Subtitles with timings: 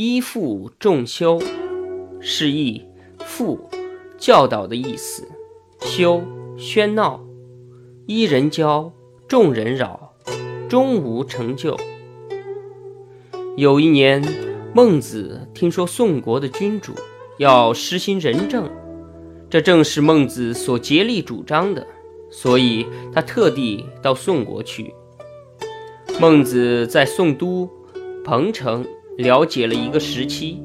[0.00, 1.42] 依父众修，
[2.20, 2.84] 是义
[3.18, 3.68] 父
[4.16, 5.26] 教导的意思。
[5.80, 6.22] 修
[6.56, 7.26] 喧闹，
[8.06, 8.92] 一人教，
[9.26, 10.14] 众人扰，
[10.68, 11.76] 终无成就。
[13.56, 14.22] 有一年，
[14.72, 16.92] 孟子听说宋国的君主
[17.38, 18.70] 要实行仁政，
[19.50, 21.84] 这正是孟子所竭力主张的，
[22.30, 24.94] 所以他特地到宋国去。
[26.20, 27.68] 孟子在宋都
[28.24, 28.86] 彭城
[29.18, 30.62] 了解了一个时期，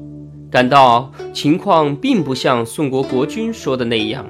[0.48, 4.24] 感到情况并不像宋国国君说的那样，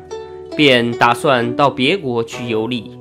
[0.57, 2.99] 便打算到别国去游历。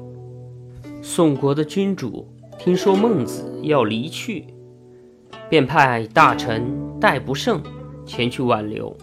[1.02, 2.28] 宋国的君主
[2.59, 4.45] 听说孟子要离去。
[5.50, 6.66] 便派大臣
[7.00, 7.62] 戴不胜
[8.08, 8.95] 前去挽留，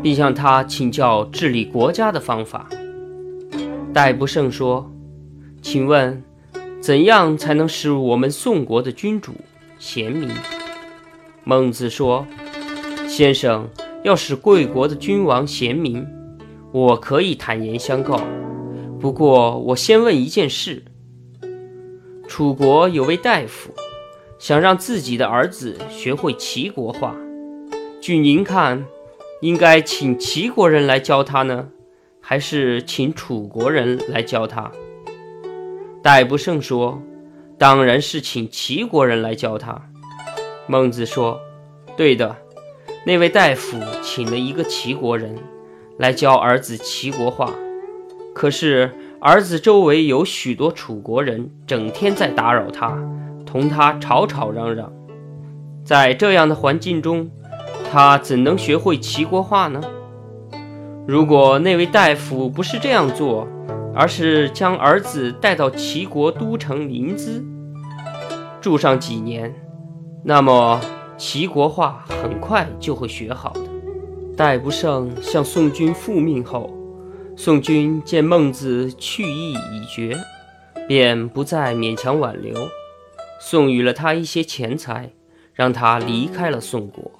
[0.00, 2.68] 并向他请教治理国家的方法。
[3.92, 4.88] 戴不胜说
[5.60, 6.22] ：“请问，
[6.80, 9.32] 怎样才能使我们宋国的君主
[9.78, 10.30] 贤明？”
[11.44, 12.26] 孟子说
[13.06, 13.68] ：“先生
[14.02, 16.06] 要使贵国的君王贤明，
[16.72, 18.20] 我可以坦言相告。
[18.98, 20.82] 不过，我先问一件事：
[22.26, 23.70] 楚国有位大夫。”
[24.36, 27.16] 想让自己的儿子学会齐国话，
[27.98, 28.84] 据您看，
[29.40, 31.68] 应该请齐国人来教他呢，
[32.20, 34.70] 还是请楚国人来教他？
[36.02, 37.00] 戴不胜说
[37.56, 39.88] ：“当然是请齐国人来教他。”
[40.66, 41.40] 孟子说
[41.96, 42.36] ：“对的，
[43.06, 45.34] 那位大夫请了一个齐国人
[45.98, 47.52] 来教儿子齐国话，
[48.34, 52.96] 可是儿子周围有许多楚国人，整天在打扰他。”
[53.46, 54.92] 同他吵吵嚷嚷，
[55.84, 57.30] 在这样的环境中，
[57.88, 59.80] 他怎能学会齐国话呢？
[61.06, 63.46] 如果那位大夫不是这样做，
[63.94, 67.44] 而是将儿子带到齐国都城临淄
[68.60, 69.54] 住上几年，
[70.26, 70.80] 那么
[71.18, 73.60] 齐国话很快就会学好的。
[74.34, 76.72] 戴不胜向宋军复命后，
[77.36, 80.18] 宋军见孟子去意已决，
[80.88, 82.54] 便不再勉强挽留。
[83.38, 85.10] 送予了他一些钱财，
[85.52, 87.12] 让他离开了宋国。